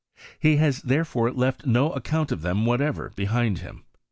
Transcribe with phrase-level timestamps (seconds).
[0.39, 3.83] He has therefore left no account of them whatever behind him.